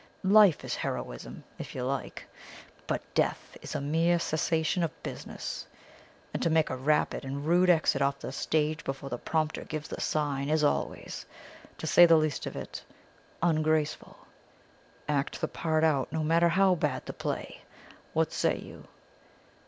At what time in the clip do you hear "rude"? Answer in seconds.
7.45-7.69